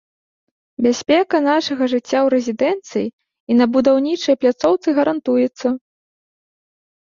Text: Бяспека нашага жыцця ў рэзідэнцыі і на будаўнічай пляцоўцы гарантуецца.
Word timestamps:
Бяспека 0.85 1.41
нашага 1.47 1.85
жыцця 1.93 2.09
ў 2.09 2.23
рэзідэнцыі 2.35 3.07
і 3.09 3.51
на 3.59 3.65
будаўнічай 3.77 4.35
пляцоўцы 4.41 4.87
гарантуецца. 5.03 5.67